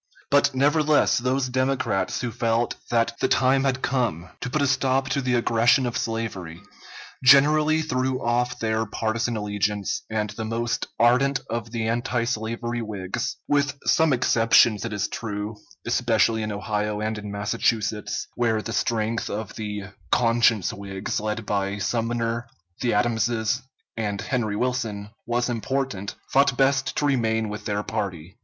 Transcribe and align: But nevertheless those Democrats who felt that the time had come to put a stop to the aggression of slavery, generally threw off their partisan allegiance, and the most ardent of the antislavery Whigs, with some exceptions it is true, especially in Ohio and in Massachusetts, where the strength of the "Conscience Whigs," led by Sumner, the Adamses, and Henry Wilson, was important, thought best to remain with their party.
But 0.31 0.55
nevertheless 0.55 1.19
those 1.19 1.47
Democrats 1.49 2.21
who 2.21 2.31
felt 2.31 2.73
that 2.89 3.13
the 3.19 3.27
time 3.27 3.65
had 3.65 3.83
come 3.83 4.31
to 4.39 4.49
put 4.49 4.63
a 4.63 4.65
stop 4.65 5.09
to 5.09 5.21
the 5.21 5.35
aggression 5.35 5.85
of 5.85 5.95
slavery, 5.95 6.59
generally 7.23 7.83
threw 7.83 8.19
off 8.19 8.57
their 8.57 8.87
partisan 8.87 9.37
allegiance, 9.37 10.01
and 10.09 10.31
the 10.31 10.43
most 10.43 10.87
ardent 10.99 11.41
of 11.51 11.69
the 11.69 11.87
antislavery 11.87 12.81
Whigs, 12.81 13.37
with 13.47 13.75
some 13.85 14.11
exceptions 14.11 14.83
it 14.83 14.91
is 14.91 15.07
true, 15.07 15.55
especially 15.85 16.41
in 16.41 16.51
Ohio 16.51 16.99
and 16.99 17.19
in 17.19 17.31
Massachusetts, 17.31 18.25
where 18.33 18.59
the 18.63 18.73
strength 18.73 19.29
of 19.29 19.53
the 19.55 19.83
"Conscience 20.11 20.73
Whigs," 20.73 21.19
led 21.19 21.45
by 21.45 21.77
Sumner, 21.77 22.47
the 22.79 22.95
Adamses, 22.95 23.61
and 23.95 24.19
Henry 24.19 24.55
Wilson, 24.55 25.11
was 25.27 25.47
important, 25.47 26.15
thought 26.33 26.57
best 26.57 26.97
to 26.97 27.05
remain 27.05 27.49
with 27.49 27.65
their 27.65 27.83
party. 27.83 28.37